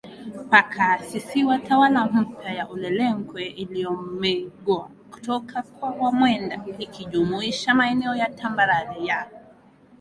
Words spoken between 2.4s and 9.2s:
ya Ulelengwe iliyomegwa toka kwa wamwenda ikijumuisha maeneo ya tambarare